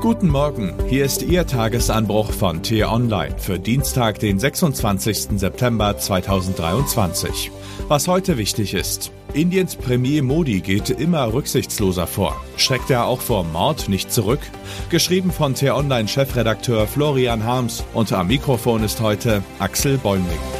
Guten 0.00 0.28
Morgen, 0.28 0.72
hier 0.88 1.04
ist 1.04 1.20
Ihr 1.20 1.46
Tagesanbruch 1.46 2.32
von 2.32 2.62
T-Online 2.62 3.38
für 3.38 3.58
Dienstag, 3.58 4.18
den 4.18 4.38
26. 4.38 5.38
September 5.38 5.98
2023. 5.98 7.50
Was 7.86 8.08
heute 8.08 8.38
wichtig 8.38 8.72
ist. 8.72 9.12
Indiens 9.34 9.76
Premier 9.76 10.22
Modi 10.22 10.60
geht 10.62 10.88
immer 10.88 11.30
rücksichtsloser 11.34 12.06
vor. 12.06 12.34
Schreckt 12.56 12.88
er 12.88 13.04
auch 13.04 13.20
vor 13.20 13.44
Mord 13.44 13.90
nicht 13.90 14.10
zurück? 14.10 14.40
Geschrieben 14.88 15.32
von 15.32 15.54
T-Online-Chefredakteur 15.54 16.86
Florian 16.86 17.44
Harms 17.44 17.84
und 17.92 18.10
am 18.14 18.28
Mikrofon 18.28 18.82
ist 18.82 19.02
heute 19.02 19.42
Axel 19.58 19.98
Bäumling. 19.98 20.59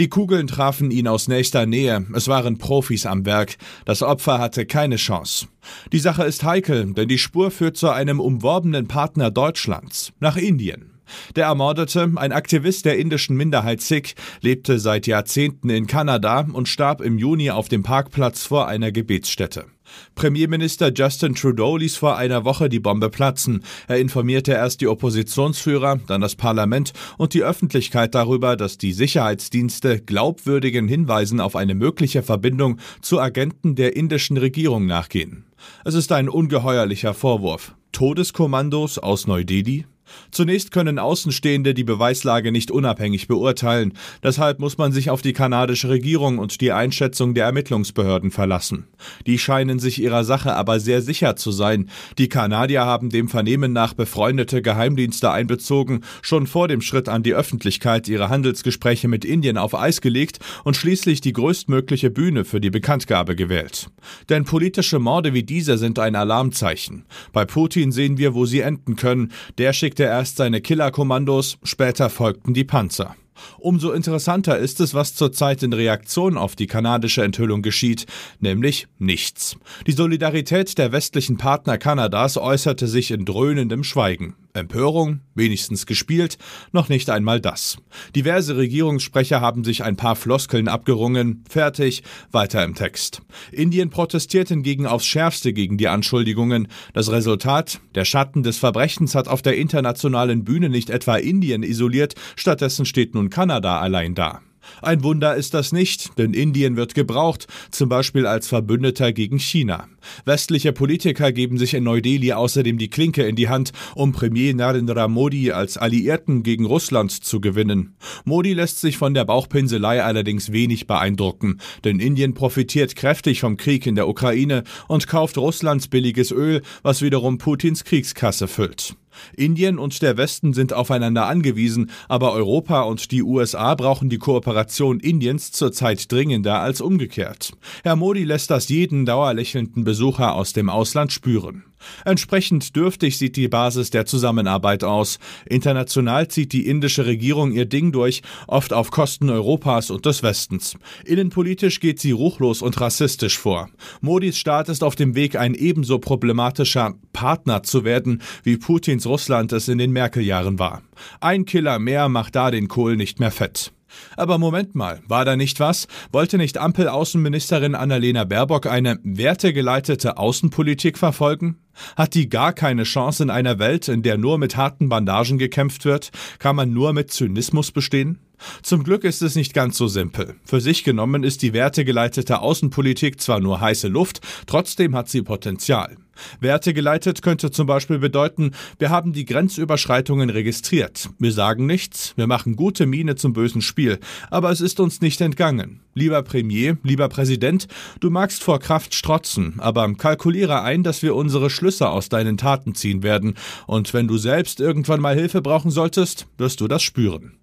Die 0.00 0.08
Kugeln 0.08 0.46
trafen 0.46 0.90
ihn 0.90 1.06
aus 1.06 1.28
nächster 1.28 1.66
Nähe. 1.66 2.06
Es 2.14 2.26
waren 2.26 2.56
Profis 2.56 3.04
am 3.04 3.26
Werk. 3.26 3.58
Das 3.84 4.02
Opfer 4.02 4.38
hatte 4.38 4.64
keine 4.64 4.96
Chance. 4.96 5.46
Die 5.92 5.98
Sache 5.98 6.24
ist 6.24 6.42
heikel, 6.42 6.94
denn 6.94 7.06
die 7.06 7.18
Spur 7.18 7.50
führt 7.50 7.76
zu 7.76 7.90
einem 7.90 8.18
umworbenen 8.18 8.88
Partner 8.88 9.30
Deutschlands, 9.30 10.14
nach 10.18 10.38
Indien. 10.38 10.92
Der 11.36 11.48
Ermordete, 11.48 12.10
ein 12.16 12.32
Aktivist 12.32 12.86
der 12.86 12.96
indischen 12.96 13.36
Minderheit 13.36 13.82
Sikh, 13.82 14.14
lebte 14.40 14.78
seit 14.78 15.06
Jahrzehnten 15.06 15.68
in 15.68 15.86
Kanada 15.86 16.46
und 16.50 16.66
starb 16.66 17.02
im 17.02 17.18
Juni 17.18 17.50
auf 17.50 17.68
dem 17.68 17.82
Parkplatz 17.82 18.46
vor 18.46 18.68
einer 18.68 18.92
Gebetsstätte. 18.92 19.66
Premierminister 20.14 20.92
Justin 20.94 21.34
Trudeau 21.34 21.76
ließ 21.76 21.96
vor 21.96 22.16
einer 22.16 22.44
Woche 22.44 22.68
die 22.68 22.80
Bombe 22.80 23.10
platzen. 23.10 23.64
Er 23.88 23.98
informierte 23.98 24.52
erst 24.52 24.80
die 24.80 24.88
Oppositionsführer, 24.88 26.00
dann 26.06 26.20
das 26.20 26.36
Parlament 26.36 26.92
und 27.18 27.34
die 27.34 27.42
Öffentlichkeit 27.42 28.14
darüber, 28.14 28.56
dass 28.56 28.78
die 28.78 28.92
Sicherheitsdienste 28.92 30.00
glaubwürdigen 30.00 30.88
Hinweisen 30.88 31.40
auf 31.40 31.56
eine 31.56 31.74
mögliche 31.74 32.22
Verbindung 32.22 32.78
zu 33.00 33.20
Agenten 33.20 33.74
der 33.74 33.96
indischen 33.96 34.36
Regierung 34.36 34.86
nachgehen. 34.86 35.44
Es 35.84 35.94
ist 35.94 36.12
ein 36.12 36.28
ungeheuerlicher 36.28 37.14
Vorwurf. 37.14 37.74
Todeskommandos 37.92 38.98
aus 38.98 39.26
Neu-Delhi? 39.26 39.86
Zunächst 40.30 40.70
können 40.72 40.98
Außenstehende 40.98 41.74
die 41.74 41.84
Beweislage 41.84 42.52
nicht 42.52 42.70
unabhängig 42.70 43.28
beurteilen. 43.28 43.94
Deshalb 44.22 44.58
muss 44.58 44.78
man 44.78 44.92
sich 44.92 45.10
auf 45.10 45.22
die 45.22 45.32
kanadische 45.32 45.88
Regierung 45.88 46.38
und 46.38 46.60
die 46.60 46.72
Einschätzung 46.72 47.34
der 47.34 47.46
Ermittlungsbehörden 47.46 48.30
verlassen. 48.30 48.86
Die 49.26 49.38
scheinen 49.38 49.78
sich 49.78 50.02
ihrer 50.02 50.24
Sache 50.24 50.54
aber 50.54 50.80
sehr 50.80 51.02
sicher 51.02 51.36
zu 51.36 51.50
sein. 51.50 51.88
Die 52.18 52.28
Kanadier 52.28 52.84
haben 52.84 53.10
dem 53.10 53.28
Vernehmen 53.28 53.72
nach 53.72 53.94
befreundete 53.94 54.62
Geheimdienste 54.62 55.30
einbezogen, 55.30 56.00
schon 56.22 56.46
vor 56.46 56.68
dem 56.68 56.80
Schritt 56.80 57.08
an 57.08 57.22
die 57.22 57.34
Öffentlichkeit 57.34 58.08
ihre 58.08 58.28
Handelsgespräche 58.28 59.08
mit 59.08 59.24
Indien 59.24 59.58
auf 59.58 59.74
Eis 59.74 60.00
gelegt 60.00 60.38
und 60.64 60.76
schließlich 60.76 61.20
die 61.20 61.32
größtmögliche 61.32 62.10
Bühne 62.10 62.44
für 62.44 62.60
die 62.60 62.70
Bekanntgabe 62.70 63.36
gewählt. 63.36 63.90
Denn 64.28 64.44
politische 64.44 64.98
Morde 64.98 65.34
wie 65.34 65.42
diese 65.42 65.78
sind 65.78 65.98
ein 65.98 66.16
Alarmzeichen. 66.16 67.04
Bei 67.32 67.44
Putin 67.44 67.92
sehen 67.92 68.18
wir, 68.18 68.34
wo 68.34 68.46
sie 68.46 68.60
enden 68.60 68.96
können. 68.96 69.32
Der 69.58 69.72
schickt 69.72 69.99
schickte 70.00 70.14
erst 70.14 70.38
seine 70.38 70.62
Killerkommandos, 70.62 71.58
später 71.62 72.08
folgten 72.08 72.54
die 72.54 72.64
Panzer. 72.64 73.16
Umso 73.58 73.92
interessanter 73.92 74.56
ist 74.56 74.80
es, 74.80 74.94
was 74.94 75.14
zurzeit 75.14 75.62
in 75.62 75.74
Reaktion 75.74 76.38
auf 76.38 76.56
die 76.56 76.66
kanadische 76.66 77.22
Enthüllung 77.22 77.60
geschieht, 77.60 78.06
nämlich 78.38 78.86
nichts. 78.98 79.56
Die 79.86 79.92
Solidarität 79.92 80.78
der 80.78 80.92
westlichen 80.92 81.36
Partner 81.36 81.76
Kanadas 81.76 82.38
äußerte 82.38 82.86
sich 82.86 83.10
in 83.10 83.26
dröhnendem 83.26 83.84
Schweigen. 83.84 84.36
Empörung, 84.52 85.20
wenigstens 85.34 85.86
gespielt, 85.86 86.38
noch 86.72 86.88
nicht 86.88 87.10
einmal 87.10 87.40
das. 87.40 87.78
Diverse 88.14 88.56
Regierungssprecher 88.56 89.40
haben 89.40 89.64
sich 89.64 89.84
ein 89.84 89.96
paar 89.96 90.16
Floskeln 90.16 90.68
abgerungen, 90.68 91.44
fertig, 91.48 92.02
weiter 92.32 92.64
im 92.64 92.74
Text. 92.74 93.22
Indien 93.52 93.90
protestiert 93.90 94.48
hingegen 94.48 94.86
aufs 94.86 95.06
schärfste 95.06 95.52
gegen 95.52 95.78
die 95.78 95.88
Anschuldigungen. 95.88 96.68
Das 96.92 97.10
Resultat, 97.10 97.80
der 97.94 98.04
Schatten 98.04 98.42
des 98.42 98.58
Verbrechens 98.58 99.14
hat 99.14 99.28
auf 99.28 99.42
der 99.42 99.56
internationalen 99.56 100.44
Bühne 100.44 100.68
nicht 100.68 100.90
etwa 100.90 101.16
Indien 101.16 101.62
isoliert, 101.62 102.14
stattdessen 102.36 102.84
steht 102.84 103.14
nun 103.14 103.30
Kanada 103.30 103.80
allein 103.80 104.14
da. 104.14 104.40
Ein 104.82 105.02
Wunder 105.02 105.36
ist 105.36 105.54
das 105.54 105.72
nicht, 105.72 106.18
denn 106.18 106.34
Indien 106.34 106.76
wird 106.76 106.94
gebraucht, 106.94 107.46
zum 107.70 107.88
Beispiel 107.88 108.26
als 108.26 108.48
Verbündeter 108.48 109.12
gegen 109.12 109.38
China. 109.38 109.88
Westliche 110.24 110.72
Politiker 110.72 111.32
geben 111.32 111.58
sich 111.58 111.74
in 111.74 111.84
Neu-Delhi 111.84 112.32
außerdem 112.32 112.78
die 112.78 112.88
Klinke 112.88 113.22
in 113.24 113.36
die 113.36 113.48
Hand, 113.48 113.72
um 113.94 114.12
Premier 114.12 114.54
Narendra 114.54 115.08
Modi 115.08 115.52
als 115.52 115.76
Alliierten 115.76 116.42
gegen 116.42 116.64
Russland 116.64 117.10
zu 117.12 117.40
gewinnen. 117.40 117.94
Modi 118.24 118.52
lässt 118.52 118.80
sich 118.80 118.96
von 118.96 119.14
der 119.14 119.24
Bauchpinselei 119.24 120.02
allerdings 120.02 120.52
wenig 120.52 120.86
beeindrucken, 120.86 121.58
denn 121.84 122.00
Indien 122.00 122.34
profitiert 122.34 122.96
kräftig 122.96 123.40
vom 123.40 123.56
Krieg 123.56 123.86
in 123.86 123.94
der 123.94 124.08
Ukraine 124.08 124.64
und 124.88 125.06
kauft 125.06 125.38
Russlands 125.38 125.88
billiges 125.88 126.30
Öl, 126.30 126.62
was 126.82 127.02
wiederum 127.02 127.38
Putins 127.38 127.84
Kriegskasse 127.84 128.48
füllt. 128.48 128.94
Indien 129.36 129.78
und 129.78 130.02
der 130.02 130.16
Westen 130.16 130.52
sind 130.52 130.72
aufeinander 130.72 131.26
angewiesen, 131.26 131.90
aber 132.08 132.32
Europa 132.32 132.82
und 132.82 133.10
die 133.10 133.22
USA 133.22 133.74
brauchen 133.74 134.10
die 134.10 134.18
Kooperation 134.18 135.00
Indiens 135.00 135.52
zurzeit 135.52 136.10
dringender 136.10 136.60
als 136.60 136.80
umgekehrt. 136.80 137.52
Herr 137.82 137.96
Modi 137.96 138.24
lässt 138.24 138.50
das 138.50 138.68
jeden 138.68 139.06
dauerlächelnden 139.06 139.84
Besucher 139.84 140.34
aus 140.34 140.52
dem 140.52 140.68
Ausland 140.68 141.12
spüren. 141.12 141.64
Entsprechend 142.04 142.76
dürftig 142.76 143.18
sieht 143.18 143.36
die 143.36 143.48
Basis 143.48 143.90
der 143.90 144.06
Zusammenarbeit 144.06 144.84
aus. 144.84 145.18
International 145.48 146.28
zieht 146.28 146.52
die 146.52 146.66
indische 146.66 147.06
Regierung 147.06 147.52
ihr 147.52 147.66
Ding 147.66 147.92
durch, 147.92 148.22
oft 148.46 148.72
auf 148.72 148.90
Kosten 148.90 149.30
Europas 149.30 149.90
und 149.90 150.06
des 150.06 150.22
Westens. 150.22 150.76
Innenpolitisch 151.04 151.80
geht 151.80 152.00
sie 152.00 152.12
ruchlos 152.12 152.62
und 152.62 152.80
rassistisch 152.80 153.38
vor. 153.38 153.68
Modis 154.00 154.38
Staat 154.38 154.68
ist 154.68 154.84
auf 154.84 154.96
dem 154.96 155.14
Weg, 155.14 155.36
ein 155.36 155.54
ebenso 155.54 155.98
problematischer 155.98 156.94
Partner 157.12 157.62
zu 157.62 157.84
werden, 157.84 158.22
wie 158.42 158.56
Putins 158.56 159.06
Russland 159.06 159.52
es 159.52 159.68
in 159.68 159.78
den 159.78 159.92
Merkel-Jahren 159.92 160.58
war. 160.58 160.82
Ein 161.20 161.44
Killer 161.44 161.78
mehr 161.78 162.08
macht 162.08 162.36
da 162.36 162.50
den 162.50 162.68
Kohl 162.68 162.96
nicht 162.96 163.20
mehr 163.20 163.30
fett. 163.30 163.72
Aber 164.16 164.38
Moment 164.38 164.74
mal, 164.74 165.00
war 165.06 165.24
da 165.24 165.36
nicht 165.36 165.60
was? 165.60 165.88
Wollte 166.12 166.38
nicht 166.38 166.58
Ampel-Außenministerin 166.58 167.74
Annalena 167.74 168.24
Baerbock 168.24 168.66
eine 168.66 168.98
wertegeleitete 169.02 170.16
Außenpolitik 170.16 170.98
verfolgen? 170.98 171.58
Hat 171.96 172.14
die 172.14 172.28
gar 172.28 172.52
keine 172.52 172.82
Chance 172.84 173.22
in 173.22 173.30
einer 173.30 173.58
Welt, 173.58 173.88
in 173.88 174.02
der 174.02 174.18
nur 174.18 174.38
mit 174.38 174.56
harten 174.56 174.88
Bandagen 174.88 175.38
gekämpft 175.38 175.84
wird? 175.84 176.10
Kann 176.38 176.56
man 176.56 176.72
nur 176.72 176.92
mit 176.92 177.10
Zynismus 177.10 177.70
bestehen? 177.70 178.18
Zum 178.62 178.84
Glück 178.84 179.04
ist 179.04 179.22
es 179.22 179.36
nicht 179.36 179.54
ganz 179.54 179.76
so 179.76 179.86
simpel. 179.86 180.36
Für 180.44 180.60
sich 180.60 180.84
genommen 180.84 181.24
ist 181.24 181.42
die 181.42 181.52
wertegeleitete 181.52 182.40
Außenpolitik 182.40 183.20
zwar 183.20 183.40
nur 183.40 183.60
heiße 183.60 183.88
Luft, 183.88 184.20
trotzdem 184.46 184.96
hat 184.96 185.08
sie 185.08 185.22
Potenzial. 185.22 185.96
Wertegeleitet 186.40 187.22
könnte 187.22 187.50
zum 187.50 187.66
Beispiel 187.66 187.98
bedeuten, 187.98 188.52
wir 188.78 188.90
haben 188.90 189.12
die 189.12 189.24
Grenzüberschreitungen 189.24 190.30
registriert. 190.30 191.10
Wir 191.18 191.32
sagen 191.32 191.66
nichts, 191.66 192.12
wir 192.16 192.26
machen 192.26 192.56
gute 192.56 192.86
Miene 192.86 193.16
zum 193.16 193.32
bösen 193.32 193.62
Spiel, 193.62 193.98
aber 194.30 194.50
es 194.50 194.60
ist 194.60 194.80
uns 194.80 195.00
nicht 195.00 195.20
entgangen. 195.20 195.80
Lieber 195.94 196.22
Premier, 196.22 196.78
lieber 196.82 197.08
Präsident, 197.08 197.66
du 197.98 198.10
magst 198.10 198.42
vor 198.42 198.60
Kraft 198.60 198.94
strotzen, 198.94 199.54
aber 199.58 199.92
kalkuliere 199.94 200.62
ein, 200.62 200.82
dass 200.82 201.02
wir 201.02 201.16
unsere 201.16 201.50
Schlüsse 201.50 201.88
aus 201.88 202.08
deinen 202.08 202.36
Taten 202.36 202.74
ziehen 202.74 203.02
werden, 203.02 203.34
und 203.66 203.92
wenn 203.92 204.06
du 204.08 204.16
selbst 204.16 204.60
irgendwann 204.60 205.00
mal 205.00 205.14
Hilfe 205.14 205.42
brauchen 205.42 205.70
solltest, 205.70 206.26
wirst 206.38 206.60
du 206.60 206.68
das 206.68 206.82
spüren. 206.82 207.39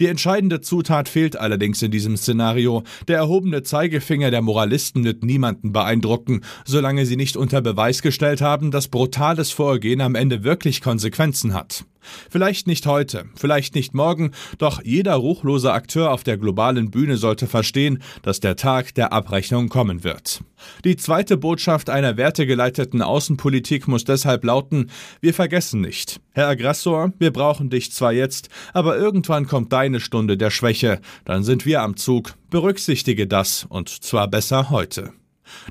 Die 0.00 0.06
entscheidende 0.06 0.60
Zutat 0.60 1.08
fehlt 1.08 1.38
allerdings 1.38 1.82
in 1.82 1.90
diesem 1.90 2.16
Szenario. 2.16 2.82
Der 3.06 3.18
erhobene 3.18 3.62
Zeigefinger 3.62 4.30
der 4.30 4.42
Moralisten 4.42 5.04
wird 5.04 5.24
niemanden 5.24 5.72
beeindrucken, 5.72 6.42
solange 6.64 7.06
sie 7.06 7.16
nicht 7.16 7.36
unter 7.36 7.60
Beweis 7.60 8.02
gestellt 8.02 8.40
haben, 8.40 8.70
dass 8.70 8.88
brutales 8.88 9.50
Vorgehen 9.50 10.00
am 10.00 10.14
Ende 10.14 10.44
wirklich 10.44 10.80
Konsequenzen 10.80 11.54
hat. 11.54 11.84
Vielleicht 12.30 12.66
nicht 12.66 12.86
heute, 12.86 13.24
vielleicht 13.34 13.74
nicht 13.74 13.94
morgen, 13.94 14.32
doch 14.58 14.82
jeder 14.82 15.14
ruchlose 15.14 15.72
Akteur 15.72 16.12
auf 16.12 16.24
der 16.24 16.38
globalen 16.38 16.90
Bühne 16.90 17.16
sollte 17.16 17.46
verstehen, 17.46 18.02
dass 18.22 18.40
der 18.40 18.56
Tag 18.56 18.94
der 18.94 19.12
Abrechnung 19.12 19.68
kommen 19.68 20.04
wird. 20.04 20.42
Die 20.84 20.96
zweite 20.96 21.36
Botschaft 21.36 21.90
einer 21.90 22.16
wertegeleiteten 22.16 23.02
Außenpolitik 23.02 23.88
muss 23.88 24.04
deshalb 24.04 24.44
lauten, 24.44 24.90
wir 25.20 25.34
vergessen 25.34 25.80
nicht. 25.80 26.20
Herr 26.32 26.48
Aggressor, 26.48 27.12
wir 27.18 27.32
brauchen 27.32 27.70
dich 27.70 27.92
zwar 27.92 28.12
jetzt, 28.12 28.48
aber 28.72 28.96
irgendwann 28.96 29.46
kommt 29.46 29.72
deine 29.72 30.00
Stunde 30.00 30.36
der 30.36 30.50
Schwäche, 30.50 31.00
dann 31.24 31.42
sind 31.42 31.66
wir 31.66 31.82
am 31.82 31.96
Zug. 31.96 32.34
Berücksichtige 32.50 33.26
das, 33.26 33.66
und 33.68 33.88
zwar 33.88 34.28
besser 34.28 34.70
heute. 34.70 35.12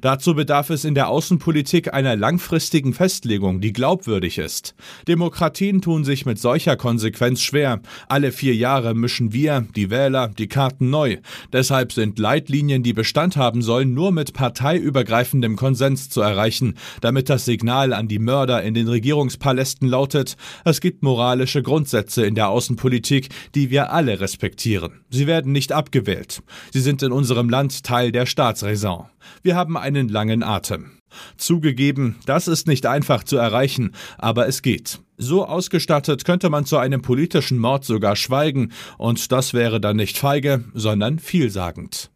Dazu 0.02 0.36
bedarf 0.36 0.70
es 0.70 0.86
in 0.86 0.96
der 0.96 1.10
Außenpolitik 1.10 1.94
einer 1.94 2.16
langfristigen 2.16 2.94
Festlegung, 2.94 3.62
die 3.62 3.74
glaubwürdig 3.74 4.38
ist. 4.38 4.76
Demokratien 5.08 5.82
tun 5.82 6.04
sich 6.04 6.26
mit 6.26 6.40
solcher 6.40 6.76
Konsequenz 6.76 7.42
schwer. 7.42 7.82
Alle 8.08 8.32
vier 8.32 8.56
Jahre 8.56 8.94
mischen 8.94 9.34
wir, 9.34 9.68
die 9.76 9.90
Wähler, 9.90 10.30
die 10.30 10.48
Karten 10.48 10.90
neu. 10.90 11.18
Deshalb 11.54 11.94
sind 11.94 12.20
Leitlinien, 12.20 12.84
die 12.84 12.94
Bestand 12.94 13.38
haben 13.38 13.62
sollen, 13.62 13.94
nur 13.94 14.12
mit 14.12 14.34
parteiübergreifendem 14.34 15.56
Konsens 15.56 16.10
zu 16.10 16.22
erreichen, 16.22 16.76
damit 17.02 17.30
das 17.30 17.46
Signal 17.46 17.94
an 17.94 18.08
die 18.08 18.20
Mörder 18.20 18.64
in 18.64 18.74
den 18.74 18.88
Regierungspalästen 18.88 19.88
lautet, 19.88 20.36
es 20.66 20.82
gibt 20.82 21.04
moralische 21.04 21.64
Grundsätze 21.64 22.26
in 22.26 22.36
der 22.36 22.50
Außenpolitik, 22.50 23.30
die 23.56 23.70
wir 23.70 23.92
alle 23.92 24.20
respektieren. 24.20 25.02
Sie 25.10 25.28
werden 25.28 25.52
nicht 25.52 25.72
abgewählt. 25.72 26.42
Sie 26.72 26.82
sind 26.82 27.02
in 27.04 27.12
unserem 27.12 27.50
Land 27.50 27.84
Teil 27.84 28.12
der 28.12 28.26
Staatsräson. 28.26 29.06
Wir 29.44 29.56
haben 29.56 29.67
einen 29.76 30.08
langen 30.08 30.44
Atem. 30.44 30.92
Zugegeben, 31.38 32.16
das 32.26 32.48
ist 32.48 32.68
nicht 32.68 32.86
einfach 32.86 33.24
zu 33.24 33.38
erreichen, 33.38 33.94
aber 34.18 34.48
es 34.48 34.62
geht. 34.62 35.00
So 35.18 35.46
ausgestattet 35.46 36.26
könnte 36.26 36.50
man 36.50 36.66
zu 36.66 36.78
einem 36.78 37.02
politischen 37.02 37.58
Mord 37.58 37.86
sogar 37.86 38.16
schweigen, 38.16 38.72
und 38.98 39.32
das 39.32 39.54
wäre 39.54 39.82
dann 39.82 39.98
nicht 39.98 40.18
feige, 40.18 40.64
sondern 40.74 41.20
vielsagend. 41.20 42.12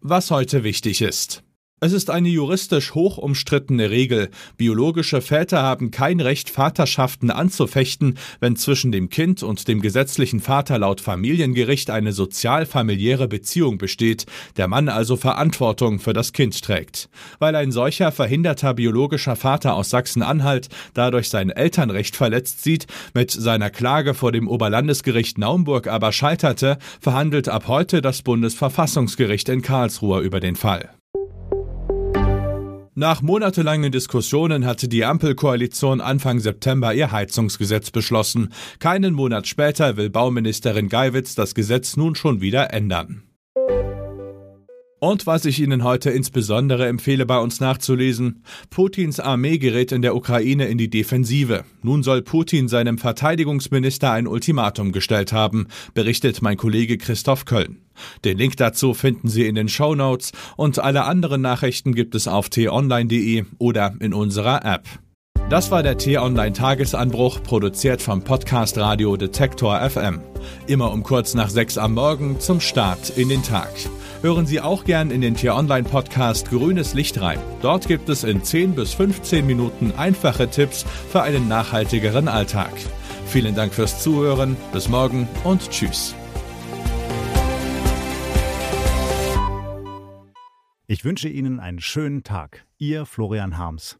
Was 0.00 0.30
heute 0.30 0.64
wichtig 0.64 1.02
ist. 1.02 1.42
Es 1.78 1.92
ist 1.92 2.08
eine 2.08 2.30
juristisch 2.30 2.94
hoch 2.94 3.18
umstrittene 3.18 3.90
Regel. 3.90 4.30
Biologische 4.56 5.20
Väter 5.20 5.62
haben 5.62 5.90
kein 5.90 6.20
Recht, 6.20 6.48
Vaterschaften 6.48 7.30
anzufechten, 7.30 8.16
wenn 8.40 8.56
zwischen 8.56 8.92
dem 8.92 9.10
Kind 9.10 9.42
und 9.42 9.68
dem 9.68 9.82
gesetzlichen 9.82 10.40
Vater 10.40 10.78
laut 10.78 11.02
Familiengericht 11.02 11.90
eine 11.90 12.14
sozial-familiäre 12.14 13.28
Beziehung 13.28 13.76
besteht, 13.76 14.24
der 14.56 14.68
Mann 14.68 14.88
also 14.88 15.16
Verantwortung 15.18 15.98
für 15.98 16.14
das 16.14 16.32
Kind 16.32 16.62
trägt. 16.62 17.10
Weil 17.40 17.54
ein 17.54 17.72
solcher 17.72 18.10
verhinderter 18.10 18.72
biologischer 18.72 19.36
Vater 19.36 19.74
aus 19.74 19.90
Sachsen-Anhalt 19.90 20.70
dadurch 20.94 21.28
sein 21.28 21.50
Elternrecht 21.50 22.16
verletzt 22.16 22.62
sieht, 22.64 22.86
mit 23.12 23.30
seiner 23.30 23.68
Klage 23.68 24.14
vor 24.14 24.32
dem 24.32 24.48
Oberlandesgericht 24.48 25.36
Naumburg 25.36 25.88
aber 25.88 26.12
scheiterte, 26.12 26.78
verhandelt 27.02 27.50
ab 27.50 27.68
heute 27.68 28.00
das 28.00 28.22
Bundesverfassungsgericht 28.22 29.50
in 29.50 29.60
Karlsruhe 29.60 30.22
über 30.22 30.40
den 30.40 30.56
Fall. 30.56 30.95
Nach 32.98 33.20
monatelangen 33.20 33.92
Diskussionen 33.92 34.64
hatte 34.64 34.88
die 34.88 35.04
Ampelkoalition 35.04 36.00
Anfang 36.00 36.40
September 36.40 36.94
ihr 36.94 37.12
Heizungsgesetz 37.12 37.90
beschlossen. 37.90 38.54
Keinen 38.78 39.12
Monat 39.12 39.46
später 39.46 39.98
will 39.98 40.08
Bauministerin 40.08 40.88
Geiwitz 40.88 41.34
das 41.34 41.54
Gesetz 41.54 41.98
nun 41.98 42.14
schon 42.14 42.40
wieder 42.40 42.72
ändern. 42.72 43.25
Und 45.06 45.24
was 45.24 45.44
ich 45.44 45.60
Ihnen 45.60 45.84
heute 45.84 46.10
insbesondere 46.10 46.88
empfehle, 46.88 47.26
bei 47.26 47.38
uns 47.38 47.60
nachzulesen, 47.60 48.42
Putins 48.70 49.20
Armee 49.20 49.56
gerät 49.56 49.92
in 49.92 50.02
der 50.02 50.16
Ukraine 50.16 50.66
in 50.66 50.78
die 50.78 50.90
Defensive. 50.90 51.62
Nun 51.80 52.02
soll 52.02 52.22
Putin 52.22 52.66
seinem 52.66 52.98
Verteidigungsminister 52.98 54.10
ein 54.10 54.26
Ultimatum 54.26 54.90
gestellt 54.90 55.32
haben, 55.32 55.68
berichtet 55.94 56.42
mein 56.42 56.56
Kollege 56.56 56.98
Christoph 56.98 57.44
Köln. 57.44 57.82
Den 58.24 58.36
Link 58.36 58.56
dazu 58.56 58.94
finden 58.94 59.28
Sie 59.28 59.46
in 59.46 59.54
den 59.54 59.68
Show 59.68 59.94
Notes 59.94 60.32
und 60.56 60.80
alle 60.80 61.04
anderen 61.04 61.40
Nachrichten 61.40 61.94
gibt 61.94 62.16
es 62.16 62.26
auf 62.26 62.48
t-online.de 62.48 63.44
oder 63.58 63.94
in 64.00 64.12
unserer 64.12 64.64
App. 64.64 64.88
Das 65.48 65.70
war 65.70 65.84
der 65.84 65.98
T-Online 65.98 66.52
Tagesanbruch, 66.52 67.44
produziert 67.44 68.02
vom 68.02 68.24
Podcast 68.24 68.76
Radio 68.76 69.16
Detektor 69.16 69.88
FM. 69.88 70.18
Immer 70.66 70.90
um 70.90 71.04
kurz 71.04 71.34
nach 71.34 71.48
sechs 71.48 71.78
am 71.78 71.94
Morgen 71.94 72.40
zum 72.40 72.58
Start 72.58 73.16
in 73.16 73.28
den 73.28 73.44
Tag. 73.44 73.70
Hören 74.22 74.46
Sie 74.46 74.60
auch 74.60 74.84
gern 74.84 75.10
in 75.10 75.20
den 75.20 75.34
T-Online-Podcast 75.34 76.48
Grünes 76.48 76.94
Licht 76.94 77.20
rein. 77.20 77.38
Dort 77.60 77.86
gibt 77.86 78.08
es 78.08 78.24
in 78.24 78.42
10 78.42 78.74
bis 78.74 78.94
15 78.94 79.46
Minuten 79.46 79.92
einfache 79.96 80.48
Tipps 80.48 80.84
für 81.10 81.22
einen 81.22 81.48
nachhaltigeren 81.48 82.26
Alltag. 82.26 82.72
Vielen 83.26 83.54
Dank 83.54 83.74
fürs 83.74 84.02
Zuhören, 84.02 84.56
bis 84.72 84.88
morgen 84.88 85.28
und 85.44 85.70
tschüss. 85.70 86.14
Ich 90.86 91.04
wünsche 91.04 91.28
Ihnen 91.28 91.60
einen 91.60 91.80
schönen 91.80 92.22
Tag. 92.22 92.64
Ihr 92.78 93.06
Florian 93.06 93.58
Harms. 93.58 93.98